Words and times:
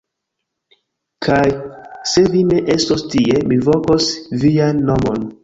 Kaj 1.27 1.41
se 2.13 2.23
vi 2.33 2.41
ne 2.53 2.63
estos 2.77 3.05
tie, 3.13 3.39
mi 3.53 3.61
vokos 3.69 4.11
vian 4.47 4.85
nomon! 4.91 5.31